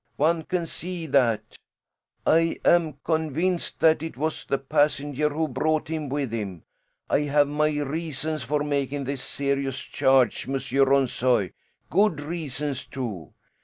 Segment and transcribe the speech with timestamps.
[0.15, 1.57] One can see that.
[2.25, 6.63] I am convinced that it was the passenger who brought him with him.
[7.07, 11.53] I have my reasons for making this serious charge, Monsieur Ronssoy.
[11.91, 13.35] Good reasons too.